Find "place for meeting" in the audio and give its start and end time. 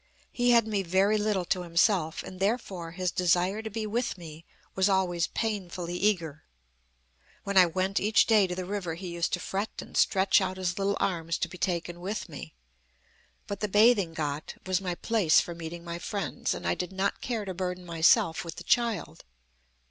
14.95-15.83